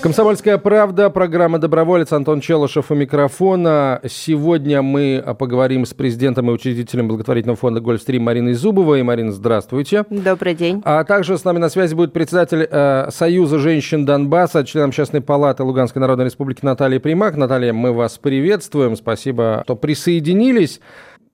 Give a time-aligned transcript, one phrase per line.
[0.00, 4.00] Комсомольская правда, программа «Доброволец», Антон Челышев у микрофона.
[4.08, 9.02] Сегодня мы поговорим с президентом и учредителем благотворительного фонда «Гольфстрим» Мариной Зубовой.
[9.02, 10.04] Марина, здравствуйте.
[10.08, 10.82] Добрый день.
[10.84, 15.64] А также с нами на связи будет председатель э, Союза женщин Донбасса, член Общественной палаты
[15.64, 17.36] Луганской Народной Республики Наталья Примак.
[17.36, 18.94] Наталья, мы вас приветствуем.
[18.94, 20.80] Спасибо, что присоединились.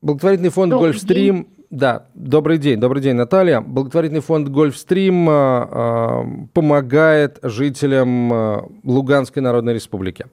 [0.01, 1.49] Благотворительный фонд «Гольфстрим».
[1.75, 3.61] Да, добрый день, добрый день, Наталья.
[3.61, 10.27] Благотворительный фонд «Гольфстрим» э, э, помогает жителям э, Луганской Народной Республики.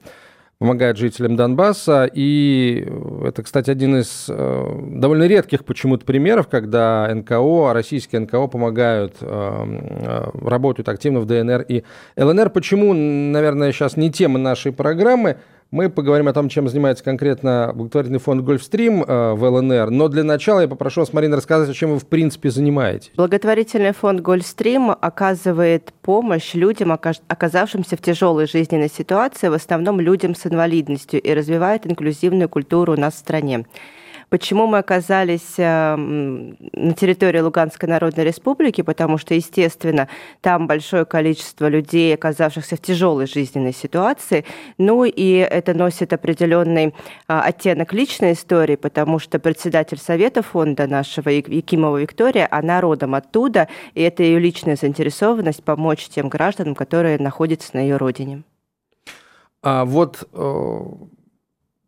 [0.58, 2.08] Помогает жителям Донбасса.
[2.14, 2.88] И
[3.24, 11.18] это, кстати, один из довольно редких почему-то примеров, когда НКО, российские НКО помогают, работают активно
[11.18, 11.82] в ДНР и
[12.16, 12.50] ЛНР.
[12.50, 15.38] Почему, наверное, сейчас не тема нашей программы–
[15.72, 19.90] мы поговорим о том, чем занимается конкретно благотворительный фонд «Гольфстрим» э, в ЛНР.
[19.90, 23.10] Но для начала я попрошу вас, Марина, рассказать, чем вы в принципе занимаетесь.
[23.16, 30.46] Благотворительный фонд «Гольфстрим» оказывает помощь людям, оказавшимся в тяжелой жизненной ситуации, в основном людям с
[30.46, 33.64] инвалидностью, и развивает инклюзивную культуру у нас в стране.
[34.32, 38.80] Почему мы оказались э, на территории Луганской Народной Республики?
[38.80, 40.08] Потому что, естественно,
[40.40, 44.46] там большое количество людей, оказавшихся в тяжелой жизненной ситуации.
[44.78, 46.94] Ну и это носит определенный
[47.28, 53.68] а, оттенок личной истории, потому что председатель совета фонда нашего Якимова Виктория, она родом оттуда,
[53.92, 58.44] и это ее личная заинтересованность помочь тем гражданам, которые находятся на ее родине.
[59.62, 60.80] А вот э,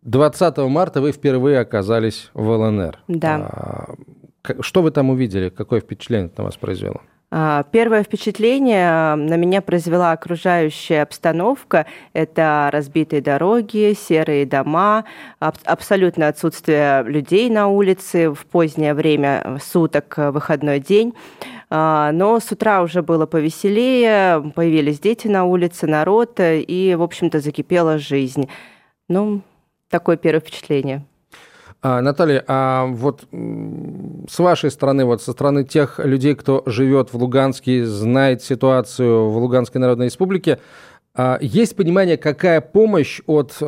[0.05, 2.99] 20 марта вы впервые оказались в ЛНР.
[3.09, 3.97] Да.
[4.43, 5.49] А, что вы там увидели?
[5.49, 7.01] Какое впечатление это на вас произвело?
[7.31, 11.87] А, первое впечатление на меня произвела окружающая обстановка.
[12.13, 15.05] Это разбитые дороги, серые дома,
[15.41, 21.15] абсолютное отсутствие людей на улице в позднее время суток, выходной день.
[21.71, 27.41] А, но с утра уже было повеселее, появились дети на улице, народ, и, в общем-то,
[27.41, 28.51] закипела жизнь.
[29.09, 29.43] Ну,
[29.95, 31.05] такое первое впечатление.
[31.81, 37.17] А, Наталья, а вот с вашей стороны, вот со стороны тех людей, кто живет в
[37.17, 40.59] Луганске, знает ситуацию в Луганской Народной Республике,
[41.15, 43.65] а, есть понимание, какая помощь от э,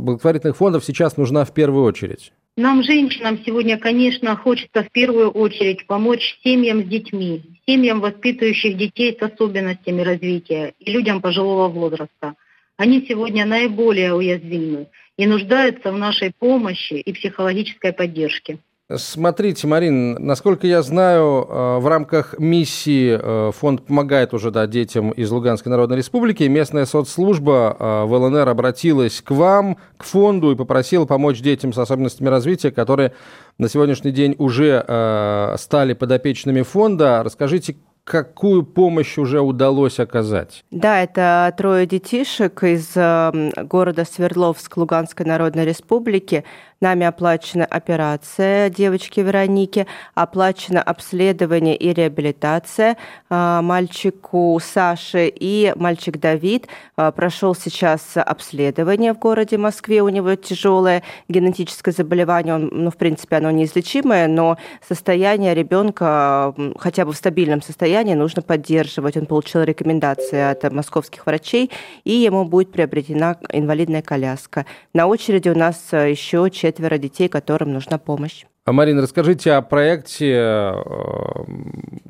[0.00, 2.32] благотворительных фондов сейчас нужна в первую очередь?
[2.56, 9.14] Нам, женщинам, сегодня, конечно, хочется в первую очередь помочь семьям с детьми, семьям, воспитывающих детей
[9.18, 12.34] с особенностями развития и людям пожилого возраста.
[12.78, 14.86] Они сегодня наиболее уязвимы
[15.20, 18.58] и нуждаются в нашей помощи и психологической поддержке.
[18.96, 25.10] Смотрите, Марин, насколько я знаю, э, в рамках миссии э, фонд помогает уже да, детям
[25.10, 26.44] из Луганской Народной Республики.
[26.44, 31.78] Местная соцслужба э, в ЛНР обратилась к вам, к фонду и попросила помочь детям с
[31.78, 33.12] особенностями развития, которые
[33.58, 37.22] на сегодняшний день уже стали подопечными фонда.
[37.22, 40.64] Расскажите, какую помощь уже удалось оказать?
[40.70, 46.44] Да, это трое детишек из города Свердловск Луганской Народной Республики.
[46.82, 52.96] Нами оплачена операция девочки Вероники, оплачено обследование и реабилитация
[53.28, 60.00] а, мальчику Саше и мальчик Давид а, прошел сейчас обследование в городе Москве.
[60.00, 64.56] У него тяжелое генетическое заболевание, он, ну, в принципе, оно неизлечимое, но
[64.88, 69.18] состояние ребенка хотя бы в стабильном состоянии нужно поддерживать.
[69.18, 71.70] Он получил рекомендации от московских врачей,
[72.04, 74.64] и ему будет приобретена инвалидная коляска.
[74.94, 78.44] На очереди у нас еще четыре четверо детей, которым нужна помощь.
[78.64, 80.72] А, Марина, расскажите о проекте, э,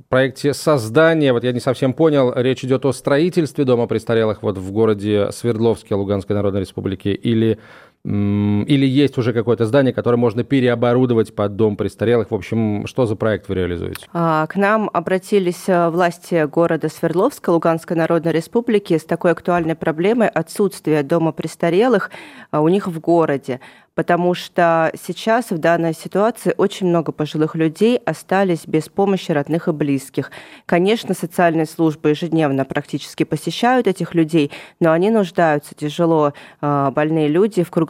[0.09, 4.72] проекте создания, вот я не совсем понял, речь идет о строительстве дома престарелых вот в
[4.72, 7.59] городе Свердловске Луганской Народной Республики или
[8.02, 12.30] или есть уже какое-то здание, которое можно переоборудовать под дом престарелых?
[12.30, 14.06] В общем, что за проект вы реализуете?
[14.14, 20.28] А, к нам обратились э, власти города Свердловска, Луганской Народной Республики с такой актуальной проблемой
[20.28, 22.10] отсутствия дома престарелых
[22.50, 23.60] а, у них в городе
[24.00, 29.72] потому что сейчас в данной ситуации очень много пожилых людей остались без помощи родных и
[29.72, 30.30] близких.
[30.64, 36.32] Конечно, социальные службы ежедневно практически посещают этих людей, но они нуждаются, тяжело
[36.62, 37.90] а, больные люди, в круглосуточном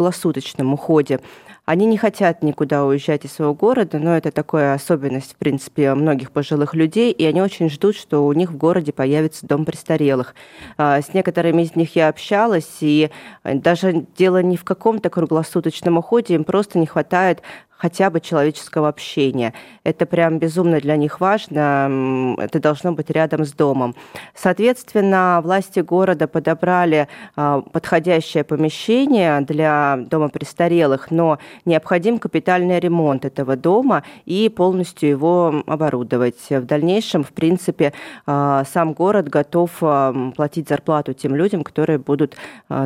[0.73, 1.21] уходе.
[1.65, 6.33] Они не хотят никуда уезжать из своего города, но это такая особенность, в принципе, многих
[6.33, 10.35] пожилых людей, и они очень ждут, что у них в городе появится дом престарелых.
[10.77, 13.11] А, с некоторыми из них я общалась, и
[13.45, 17.43] даже дело не в каком-то круглосуточном уходе, им просто не хватает
[17.81, 19.55] хотя бы человеческого общения.
[19.85, 23.95] Это прям безумно для них важно, это должно быть рядом с домом.
[24.35, 33.57] Соответственно, власти города подобрали а, подходящее помещение для дома престарелых, но необходим капитальный ремонт этого
[33.57, 36.51] дома и полностью его оборудовать.
[36.51, 37.95] В дальнейшем, в принципе,
[38.27, 42.37] а, сам город готов а, платить зарплату тем людям, которые будут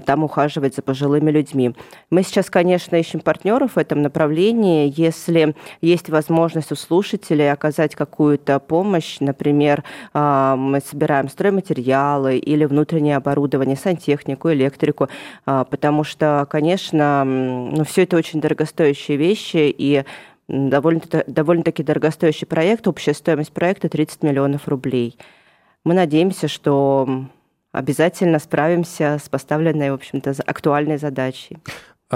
[0.07, 1.75] там ухаживать за пожилыми людьми.
[2.11, 4.84] Мы сейчас, конечно, ищем партнеров в этом направлении.
[4.87, 13.77] Если есть возможность у слушателей оказать какую-то помощь, например, мы собираем стройматериалы или внутреннее оборудование,
[13.77, 15.09] сантехнику, электрику,
[15.45, 20.05] потому что, конечно, ну, все это очень дорогостоящие вещи, и
[20.49, 25.19] довольно-таки довольно дорогостоящий проект, общая стоимость проекта 30 миллионов рублей.
[25.85, 27.27] Мы надеемся, что
[27.73, 31.59] обязательно справимся с поставленной, в общем-то, актуальной задачей.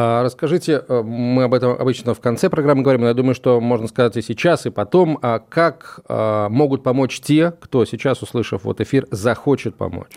[0.01, 3.61] А расскажите, э, мы об этом обычно в конце программы говорим, но я думаю, что
[3.61, 8.63] можно сказать и сейчас, и потом, а как а, могут помочь те, кто сейчас, услышав
[8.63, 10.13] вот эфир, захочет помочь?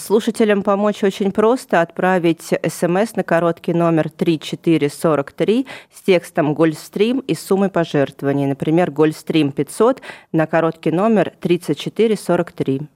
[0.00, 1.82] Слушателям помочь очень просто.
[1.82, 8.46] Отправить смс на короткий номер 3443 с текстом «Гольфстрим» и суммой пожертвований.
[8.46, 10.00] Например, «Гольфстрим 500»
[10.32, 12.88] на короткий номер 3443.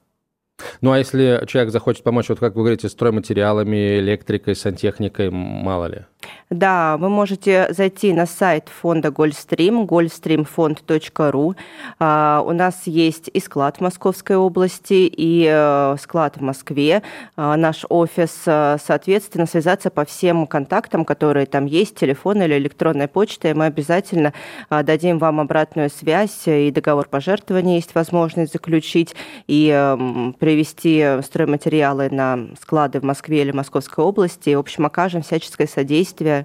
[0.80, 6.06] Ну а если человек захочет помочь, вот как вы говорите, стройматериалами, электрикой, сантехникой, мало ли?
[6.50, 11.56] Да, вы можете зайти на сайт фонда Гольфстрим, goldstreamfond.ru.
[11.98, 17.02] А, у нас есть и склад в Московской области, и э, склад в Москве.
[17.36, 23.08] А, наш офис, э, соответственно, связаться по всем контактам, которые там есть, телефон или электронная
[23.08, 24.32] почта, и мы обязательно
[24.68, 29.16] а, дадим вам обратную связь, и договор пожертвования есть возможность заключить,
[29.48, 34.54] и эм, привести стройматериалы на склады в Москве или Московской области.
[34.54, 36.36] В общем, окажем всяческое содействие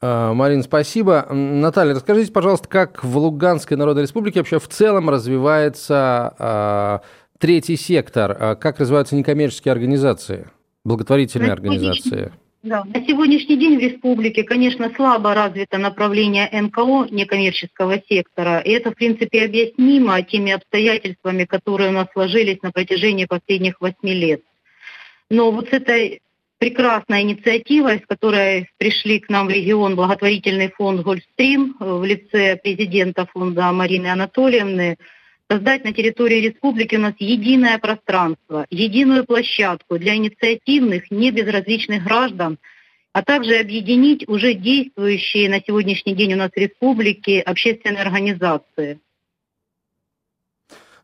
[0.00, 1.26] Марин, спасибо.
[1.30, 8.36] Наталья, расскажите, пожалуйста, как в Луганской Народной Республике вообще в целом развивается э, третий сектор,
[8.38, 10.48] э, как развиваются некоммерческие организации,
[10.84, 12.32] благотворительные организации?
[12.62, 12.84] Да.
[12.84, 18.58] На сегодняшний день в республике, конечно, слабо развито направление НКО некоммерческого сектора.
[18.60, 24.12] И это, в принципе, объяснимо теми обстоятельствами, которые у нас сложились на протяжении последних восьми
[24.12, 24.42] лет.
[25.30, 26.20] Но вот с этой
[26.58, 33.26] прекрасной инициативой, с которой пришли к нам в регион благотворительный фонд «Гольфстрим» в лице президента
[33.26, 34.98] фонда Марины Анатольевны,
[35.50, 42.58] создать на территории республики у нас единое пространство, единую площадку для инициативных, небезразличных граждан,
[43.12, 49.00] а также объединить уже действующие на сегодняшний день у нас в республике общественные организации.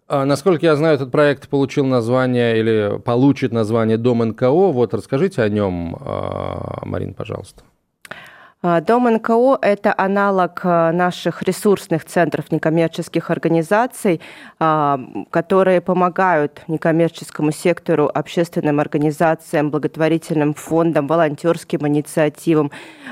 [0.06, 4.50] А, насколько я знаю, этот проект получил название или получит название Дом НКО.
[4.50, 7.64] Вот расскажите о нем, а, Марин, пожалуйста.
[8.66, 14.22] А, Дом НКО– это аналог а, наших ресурсных центров некоммерческих организаций,
[14.58, 14.98] а,
[15.30, 22.70] которые помогают некоммерческому сектору, общественным организациям, благотворительным фондам, волонтерским инициативам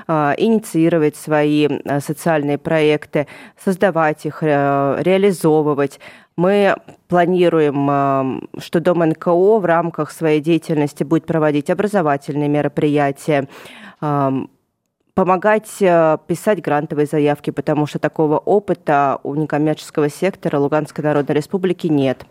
[0.09, 1.69] инициировать свои
[2.01, 3.27] социальные проекты,
[3.63, 6.01] создавать их, реализовывать.
[6.37, 6.75] Мы
[7.09, 13.49] планируем, что Дом НКО в рамках своей деятельности будет проводить образовательные мероприятия,
[15.15, 21.87] помогать э, писать грантовые заявки, потому что такого опыта у некоммерческого сектора Луганской Народной Республики
[21.87, 22.25] нет.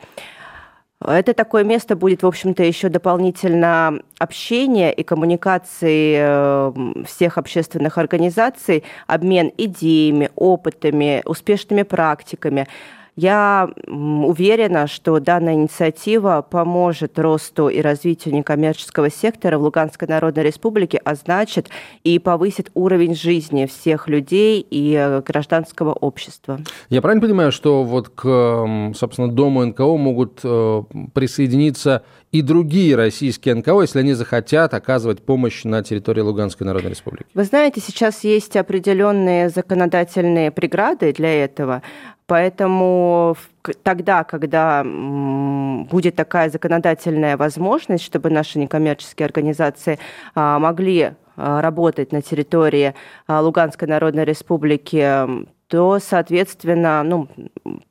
[1.04, 8.84] Это такое место будет, в общем-то, еще дополнительно общение и коммуникации э, всех общественных организаций,
[9.08, 12.68] обмен идеями, опытами, успешными практиками.
[13.16, 21.00] Я уверена, что данная инициатива поможет росту и развитию некоммерческого сектора в Луганской Народной Республике,
[21.04, 21.70] а значит
[22.04, 26.60] и повысит уровень жизни всех людей и э, гражданского общества.
[26.90, 33.56] Я правильно понимаю, что вот к, собственно, Дому НКО могут э, присоединиться и другие российские
[33.56, 37.26] НКО, если они захотят оказывать помощь на территории Луганской Народной Республики?
[37.34, 41.82] Вы знаете, сейчас есть определенные законодательные преграды для этого.
[42.28, 43.36] Поэтому
[43.84, 50.00] тогда, когда будет такая законодательная возможность, чтобы наши некоммерческие организации
[50.34, 52.94] а, могли а, работать на территории
[53.28, 55.28] а, Луганской Народной Республики,
[55.72, 57.30] то, соответственно, ну,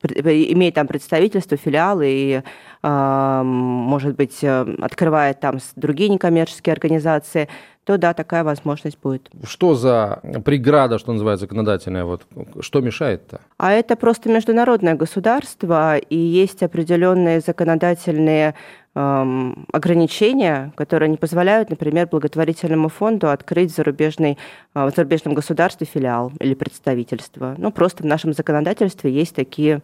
[0.03, 2.41] имеет там представительство, филиалы и,
[2.83, 7.49] может быть, э, открывает там другие некоммерческие организации,
[7.83, 9.31] то да, такая возможность будет.
[9.43, 12.05] Что за преграда, что называется, законодательная?
[12.05, 12.21] Вот,
[12.59, 13.41] что мешает-то?
[13.57, 18.53] А это просто международное государство, и есть определенные законодательные
[18.93, 24.37] ограничения, которые не позволяют, например, благотворительному фонду открыть зарубежный,
[24.73, 27.55] в зарубежном государстве филиал или представительство.
[27.57, 29.81] Ну, просто в нашем законодательстве есть такие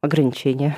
[0.00, 0.76] ограничения.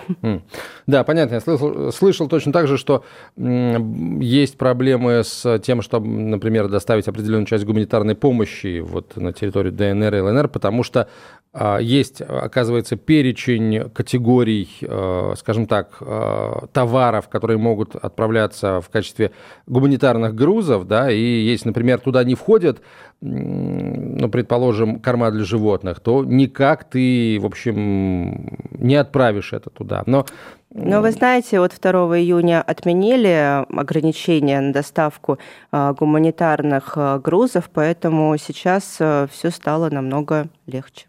[0.86, 1.34] Да, понятно.
[1.34, 3.04] Я слышал, слышал точно так же, что
[3.36, 10.14] есть проблемы с тем, чтобы, например, доставить определенную часть гуманитарной помощи вот на территорию ДНР
[10.14, 11.08] и ЛНР, потому что
[11.52, 19.32] а, есть, оказывается, перечень категорий, а, скажем так, а, товаров, которые могут отправляться в качестве
[19.66, 22.80] гуманитарных грузов, да, и если, например, туда не входят,
[23.20, 30.02] ну, предположим, корма для животных, то никак ты, в общем, не отправишь это туда.
[30.06, 30.26] Но
[30.72, 35.40] но вы знаете, вот 2 июня отменили ограничения на доставку
[35.72, 41.06] гуманитарных грузов, поэтому сейчас все стало намного легче.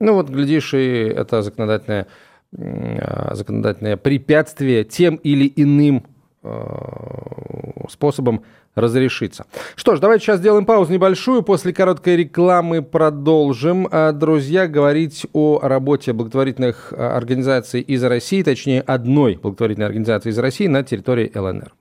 [0.00, 2.06] Ну вот, глядишь, и это законодательное,
[2.52, 6.04] а, законодательное препятствие тем или иным
[6.42, 8.44] а, способом
[8.74, 9.46] разрешится.
[9.76, 11.42] Что ж, давайте сейчас сделаем паузу небольшую.
[11.42, 13.88] После короткой рекламы продолжим.
[13.90, 20.66] А, друзья, говорить о работе благотворительных организаций из России, точнее, одной благотворительной организации из России
[20.66, 21.72] на территории ЛНР.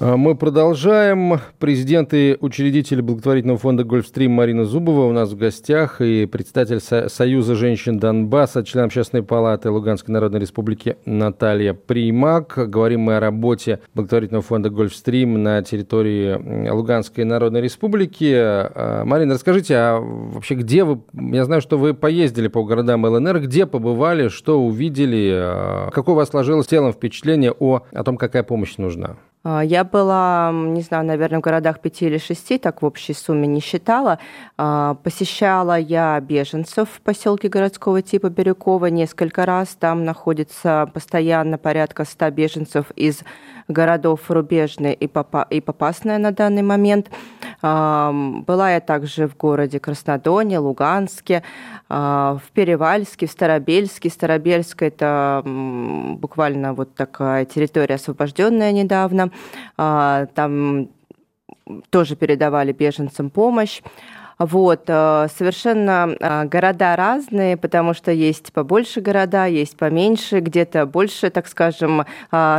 [0.00, 1.40] Мы продолжаем.
[1.58, 7.54] Президент и учредитель благотворительного фонда «Гольфстрим» Марина Зубова у нас в гостях и председатель Союза
[7.54, 12.70] женщин Донбасса, член Общественной палаты Луганской Народной Республики Наталья Примак.
[12.70, 18.32] Говорим мы о работе благотворительного фонда «Гольфстрим» на территории Луганской Народной Республики.
[18.34, 21.02] А, Марина, расскажите, а вообще где вы...
[21.12, 23.40] Я знаю, что вы поездили по городам ЛНР.
[23.40, 25.30] Где побывали, что увидели?
[25.30, 29.16] А, какое у вас сложилось в целом впечатление о, о том, какая помощь нужна?
[29.42, 33.46] А, я была, не знаю, наверное, в городах пяти или шести, так в общей сумме
[33.46, 34.18] не считала.
[34.56, 39.76] А, посещала я беженцев в поселке городского типа Бирюкова несколько раз.
[39.78, 43.20] Там находится постоянно порядка ста беженцев из
[43.70, 47.10] городов Рубежный и, Попа и Попасная на данный момент.
[47.62, 51.42] Была я также в городе Краснодоне, Луганске,
[51.88, 54.10] а, в Перевальске, в Старобельске.
[54.10, 59.30] Старобельск– это буквально вот такая территория, освобожденная недавно.
[59.76, 60.88] А, там
[61.90, 63.82] тоже передавали беженцам помощь.
[64.40, 71.28] Вот, э, совершенно э, города разные, потому что есть побольше города, есть поменьше, где-то больше,
[71.28, 72.04] так скажем, э,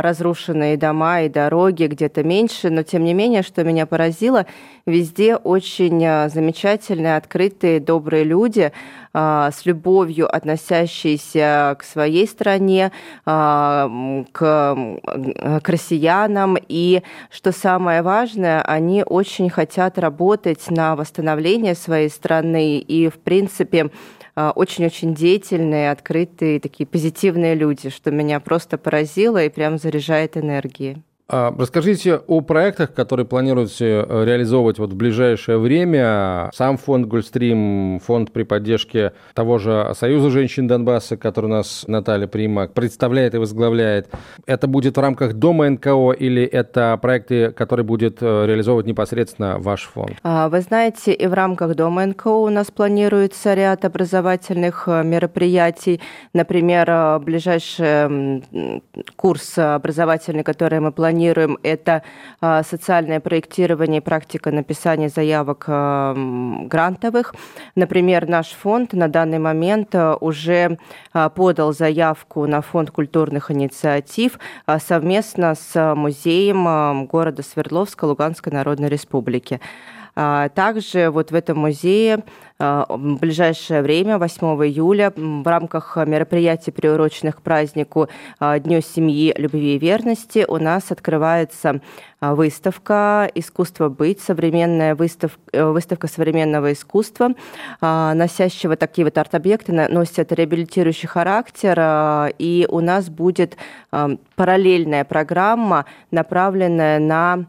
[0.00, 4.46] разрушенные дома и дороги, где-то меньше, но тем не менее, что меня поразило,
[4.86, 8.70] везде очень замечательные, открытые, добрые люди,
[9.14, 12.92] с любовью относящиеся к своей стране,
[13.24, 16.56] к, к россиянам.
[16.68, 23.90] И что самое важное, они очень хотят работать на восстановление своей страны и, в принципе,
[24.34, 31.02] а, очень-очень деятельные, открытые, такие позитивные люди, что меня просто поразило и прям заряжает энергией.
[31.34, 36.50] А, расскажите о проектах, которые планируете э, реализовывать вот в ближайшее время.
[36.52, 42.26] Сам фонд «Гольстрим», фонд при поддержке того же Союза женщин Донбасса, который у нас Наталья
[42.26, 44.10] Примак представляет и возглавляет.
[44.44, 49.84] Это будет в рамках Дома НКО или это проекты, которые будет э, реализовывать непосредственно ваш
[49.84, 50.12] фонд?
[50.22, 56.02] А, вы знаете, и в рамках Дома НКО у нас планируется ряд образовательных э, мероприятий.
[56.34, 58.42] Например, ближайший
[59.16, 62.02] курс образовательный, который мы планируем планируем, это
[62.40, 66.14] а, социальное проектирование и практика написания заявок а,
[66.66, 67.34] грантовых.
[67.76, 70.78] Например, наш фонд на данный момент а, уже
[71.34, 74.38] подал заявку на фонд культурных инициатив
[74.80, 79.60] совместно с музеем города Свердловска Луганской Народной Республики.
[80.14, 82.24] Также вот в этом музее
[82.58, 89.78] в ближайшее время, 8 июля, в рамках мероприятий, приуроченных к празднику Дню семьи, любви и
[89.78, 91.80] верности, у нас открывается
[92.20, 97.30] выставка «Искусство быть», современная выставка, э, выставка современного искусства,
[97.80, 103.56] носящего такие вот арт-объекты, носят реабилитирующий характер, и у нас будет
[104.36, 107.46] параллельная программа, направленная на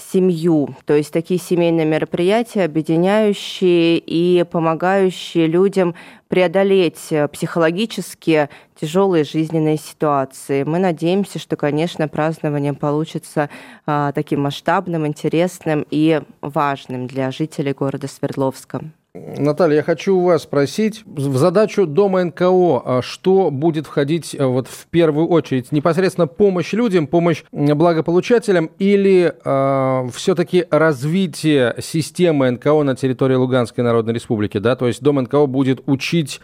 [0.00, 5.94] семью, то есть такие семейные мероприятия, объединяющие и помогающие людям
[6.28, 8.48] преодолеть э, психологически
[8.80, 10.62] тяжелые жизненные ситуации.
[10.62, 13.50] Мы надеемся, что, конечно, празднование получится
[13.84, 18.82] а, таким масштабным, интересным и важным для жителей города Свердловска.
[19.12, 24.44] Наталья, я хочу у вас спросить, в задачу Дома НКО а что будет входить э,
[24.44, 25.72] вот в первую очередь?
[25.72, 34.14] Непосредственно помощь людям, помощь благополучателям или э, все-таки развитие системы НКО на территории Луганской Народной
[34.14, 34.58] Республики?
[34.58, 34.76] Да?
[34.76, 36.40] То есть Дом НКО будет учить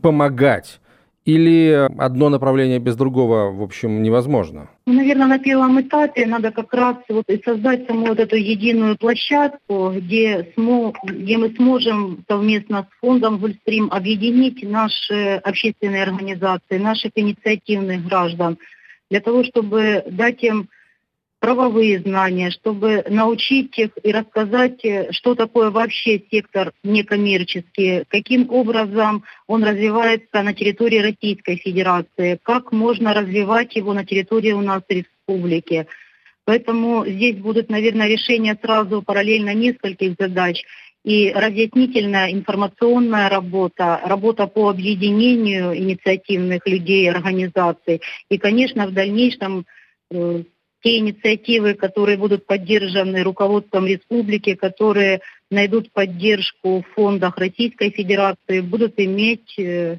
[0.00, 0.80] помогать
[1.24, 4.68] или одно направление без другого, в общем, невозможно?
[4.86, 8.96] Ну, наверное, на первом этапе надо как раз вот и создать саму вот эту единую
[8.96, 17.12] площадку, где, смо, где мы сможем совместно с фондом Гульстрим объединить наши общественные организации, наших
[17.14, 18.58] инициативных граждан,
[19.10, 20.68] для того, чтобы дать им
[21.42, 29.24] правовые знания, чтобы научить их и рассказать, э, что такое вообще сектор некоммерческий, каким образом
[29.48, 35.88] он развивается на территории Российской Федерации, как можно развивать его на территории у нас республики.
[36.44, 40.62] Поэтому здесь будут, наверное, решения сразу параллельно нескольких задач.
[41.04, 48.00] И разъяснительная информационная работа, работа по объединению инициативных людей, организаций.
[48.28, 49.66] И, конечно, в дальнейшем
[50.12, 50.44] э,
[50.82, 55.20] те инициативы, которые будут поддержаны руководством республики, которые
[55.50, 59.98] найдут поддержку в фондах Российской Федерации, будут иметь э,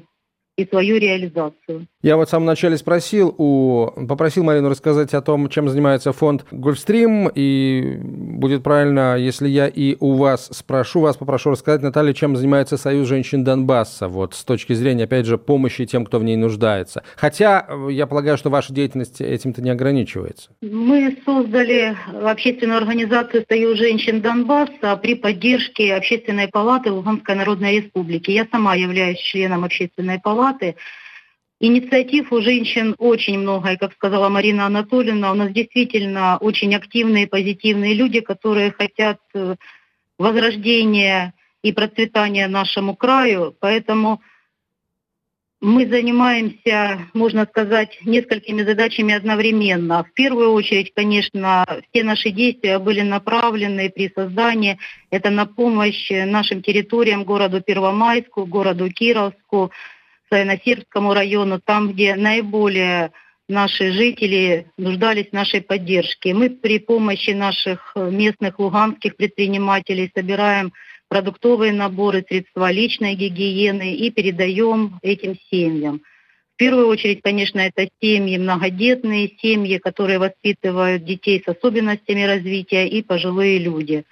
[0.56, 1.86] и свою реализацию.
[2.04, 6.44] Я вот в самом начале спросил у, попросил Марину рассказать о том, чем занимается фонд
[6.50, 12.36] Гольфстрим, и будет правильно, если я и у вас спрошу, вас попрошу рассказать, Наталья, чем
[12.36, 16.36] занимается Союз женщин Донбасса, вот с точки зрения, опять же, помощи тем, кто в ней
[16.36, 17.02] нуждается.
[17.16, 20.50] Хотя, э, я полагаю, что ваша деятельность этим-то не ограничивается.
[20.60, 28.30] Мы создали общественную организацию Союз женщин Донбасса при поддержке Общественной палаты Луганской Народной Республики.
[28.30, 30.76] Я сама являюсь членом Общественной палаты палаты.
[31.66, 37.26] Инициатив у женщин очень много, и, как сказала Марина Анатольевна, у нас действительно очень активные,
[37.26, 39.56] позитивные люди, которые хотят э,
[40.18, 44.20] возрождения и процветания нашему краю, поэтому
[45.62, 50.04] мы занимаемся, можно сказать, несколькими задачами одновременно.
[50.04, 54.78] В первую очередь, конечно, все наши действия были направлены при создании,
[55.08, 59.72] это на помощь нашим территориям, городу Первомайску, городу Кировску,
[60.34, 63.12] Саяносербскому району, там, где наиболее
[63.48, 66.34] наши жители нуждались в нашей поддержке.
[66.34, 70.72] Мы при помощи наших местных луганских предпринимателей собираем
[71.06, 76.00] продуктовые наборы, средства личной гигиены и передаем этим семьям.
[76.54, 83.02] В первую очередь, конечно, это семьи многодетные, семьи, которые воспитывают детей с особенностями развития и
[83.02, 84.04] пожилые люди.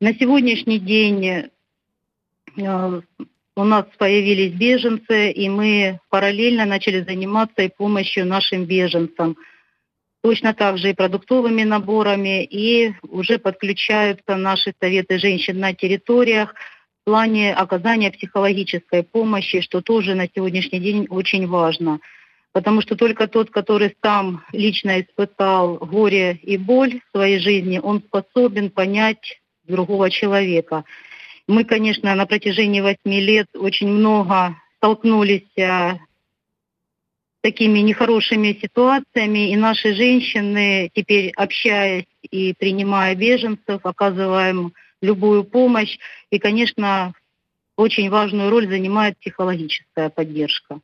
[0.00, 1.50] На сегодняшний день
[2.56, 3.02] э,
[3.56, 9.36] у нас появились беженцы, и мы параллельно начали заниматься и помощью нашим беженцам.
[10.22, 16.54] Точно так же и продуктовыми наборами, и уже подключаются наши советы женщин на территориях
[17.00, 22.00] в плане оказания психологической помощи, что тоже на сегодняшний день очень важно.
[22.52, 28.02] Потому что только тот, который сам лично испытал горе и боль в своей жизни, он
[28.02, 30.84] способен понять другого человека.
[31.48, 35.98] Мы, конечно, на протяжении восьми лет очень много столкнулись э, с
[37.40, 45.98] такими нехорошими ситуациями, и наши женщины теперь, общаясь и принимая беженцев, оказываем любую помощь.
[46.30, 47.14] И, конечно,
[47.76, 50.80] очень важную роль занимает психологическая поддержка.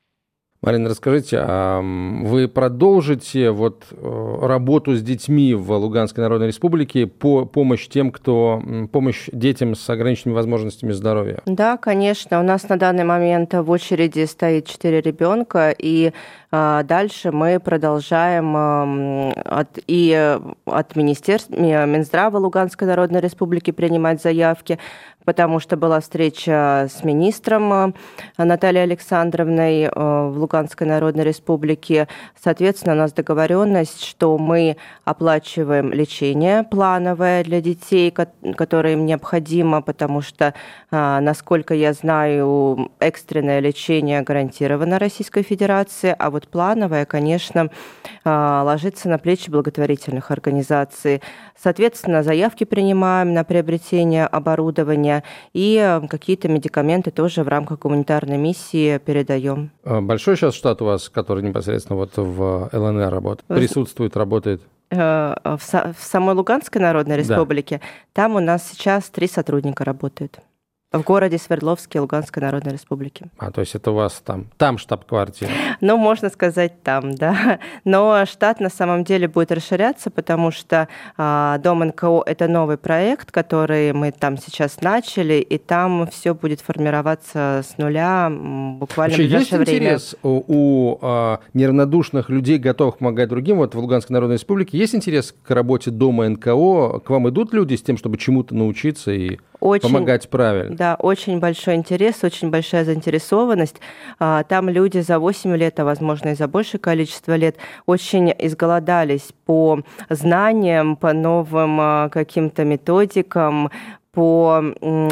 [0.65, 7.45] Марина, расскажите, а вы продолжите вот э, работу с детьми в Луганской Народной Республике по
[7.45, 11.41] помощь тем, кто помощь детям с ограниченными возможностями здоровья?
[11.47, 12.39] Да, конечно.
[12.39, 16.13] У нас на данный момент в очереди стоит четыре ребенка, и
[16.53, 24.79] а, дальше мы продолжаем от, и от Министерства Минздрава Луганской Народной Республики принимать заявки,
[25.25, 27.95] потому что была встреча с министром
[28.37, 32.09] Натальей Александровной в Луганской Народной Республики.
[32.43, 40.21] Соответственно, у нас договоренность, что мы оплачиваем лечение плановое для детей, которое им необходимо, потому
[40.23, 40.55] что,
[40.91, 47.71] а, насколько я знаю, экстренное лечение гарантировано Российской Федерации, а вот плановое, конечно,
[48.25, 51.23] ложится на плечи благотворительных организаций.
[51.61, 55.12] Соответственно, заявки принимаем на приобретение оборудования
[55.53, 59.71] и какие-то медикаменты тоже в рамках гуманитарной миссии передаем.
[59.85, 64.63] А, большой сейчас штат у вас, который непосредственно вот в ЛНР работает, присутствует, работает?
[64.91, 67.87] Э, в, самой Луганской Народной Республике, да.
[68.13, 70.39] там у нас сейчас три сотрудника работают.
[70.93, 73.27] В городе Свердловске Луганской Народной Республики.
[73.39, 75.51] А, то есть это у вас там, там штаб-квартира?
[75.81, 77.59] Ну, можно сказать там, да.
[77.85, 83.31] Но штат на самом деле будет расширяться, потому что а, Дом НКО– это новый проект,
[83.31, 89.27] который мы там сейчас начали, и там все будет формироваться с нуля буквально Вообще, в
[89.27, 89.87] ближайшее есть время.
[89.87, 94.95] интерес у, у а, неравнодушных людей, готовых помогать другим, вот в Луганской Народной Республике, есть
[94.95, 97.01] интерес к работе Дома НКО?
[97.01, 100.77] К вам идут люди с тем, чтобы чему-то научиться и очень, помогать правильно?
[100.77, 103.77] Да, очень большой интерес, очень большая заинтересованность.
[104.19, 109.33] А, там люди за 8 лет, а возможно и за большее количество лет, очень изголодались
[109.47, 113.71] по знаниям, по новым а, каким-то методикам,
[114.11, 114.63] по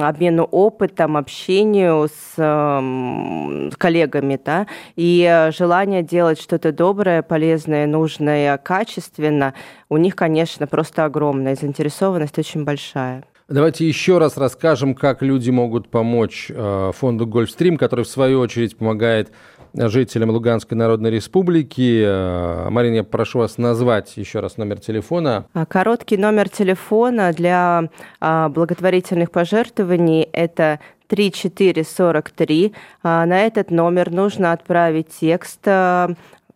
[0.01, 9.55] обмену опытом, общению с, с коллегами, да, и желание делать что-то доброе, полезное, нужное, качественно,
[9.89, 13.25] у них, конечно, просто огромная, заинтересованность очень большая.
[13.51, 18.77] Давайте еще раз расскажем, как люди могут помочь э, фонду «Гольфстрим», который, в свою очередь,
[18.77, 19.33] помогает
[19.75, 22.01] жителям Луганской Народной Республики.
[22.07, 25.47] Э, Марина, я прошу вас назвать еще раз номер телефона.
[25.53, 27.89] А, короткий номер телефона для
[28.21, 32.73] а, благотворительных пожертвований– это 3443.
[33.03, 35.67] А, на этот номер нужно отправить текст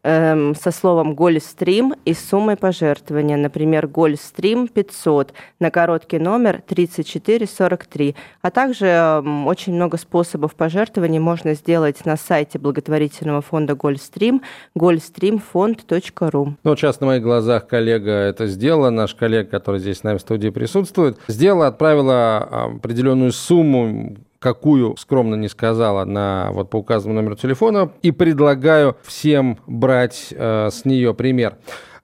[0.04, 3.36] эм, со словом «Гольстрим» и суммой пожертвования.
[3.36, 8.14] Например, «Гольстрим 500» на короткий номер 3443.
[8.42, 14.42] А также эм, очень много способов пожертвований можно сделать на сайте благотворительного фонда «Гольстрим»
[14.78, 16.52] goldstreamfond.ru.
[16.62, 20.20] Ну, сейчас на моих глазах коллега это сделала, наш коллега, который здесь с нами в
[20.20, 22.38] студии присутствует, сделала, отправила
[22.76, 29.58] определенную сумму какую скромно не сказала на вот по указанному номеру телефона, и предлагаю всем
[29.66, 31.56] брать э, с нее пример.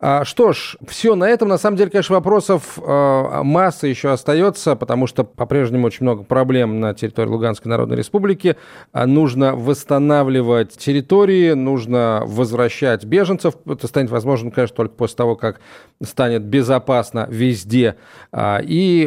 [0.03, 1.49] А, что ж, все на этом.
[1.49, 6.81] На самом деле, конечно, вопросов э, масса еще остается, потому что по-прежнему очень много проблем
[6.81, 8.57] на территории Луганской Народной Республики.
[8.93, 13.57] А нужно восстанавливать территории, нужно возвращать беженцев.
[13.67, 15.61] Это станет возможно, конечно, только после того, как
[16.03, 17.97] станет безопасно везде.
[18.33, 19.07] А, и,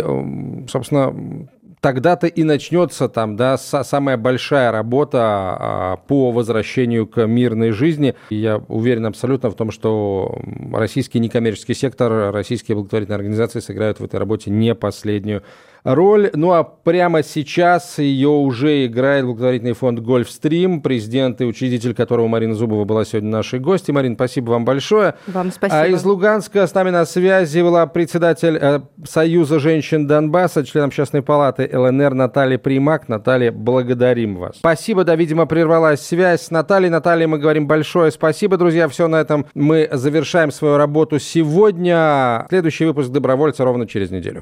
[0.70, 1.48] собственно,
[1.84, 8.16] тогда-то и начнется там, да, самая большая работа а, по возвращению к мирной жизни.
[8.30, 10.40] И я уверен абсолютно в том, что
[10.72, 15.44] российский некоммерческий сектор, российские благотворительные организации сыграют в этой работе не последнюю
[15.84, 16.30] роль.
[16.34, 22.56] Ну а прямо сейчас ее уже играет благотворительный фонд «Гольфстрим», президент и учредитель которого Марина
[22.56, 23.96] Зубова была сегодня нашей гостью.
[23.96, 25.16] Марина, спасибо вам большое.
[25.28, 25.82] Вам спасибо.
[25.82, 31.24] А из Луганска с нами на связи была председатель э, Союза женщин Донбасса, член общественной
[31.24, 33.10] палаты ЛНР Наталья Примак.
[33.10, 34.58] Наталья, благодарим вас.
[34.58, 36.90] Спасибо, да, видимо, прервалась связь с Натальей.
[36.90, 38.88] Наталья, мы говорим большое спасибо, друзья.
[38.88, 42.46] Все на этом мы завершаем свою работу сегодня.
[42.50, 44.42] Следующий выпуск «Добровольца» ровно через неделю